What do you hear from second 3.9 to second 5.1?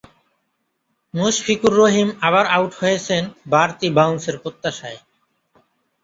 বাউন্সের প্রত্যাশায়।